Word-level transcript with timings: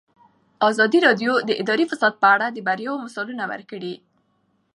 ازادي 0.69 0.99
راډیو 1.07 1.31
د 1.47 1.49
اداري 1.61 1.85
فساد 1.91 2.13
په 2.21 2.27
اړه 2.35 2.45
د 2.51 2.57
بریاوو 2.67 3.03
مثالونه 3.05 3.43
ورکړي. 3.51 3.93